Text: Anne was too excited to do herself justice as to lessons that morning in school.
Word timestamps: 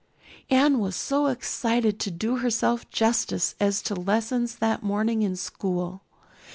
Anne 0.49 0.79
was 0.79 0.97
too 1.09 1.27
excited 1.27 1.99
to 1.99 2.09
do 2.09 2.37
herself 2.37 2.89
justice 2.89 3.53
as 3.59 3.83
to 3.83 3.93
lessons 3.93 4.55
that 4.55 4.81
morning 4.81 5.21
in 5.21 5.35
school. 5.35 6.01